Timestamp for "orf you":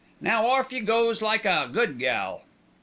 0.47-0.81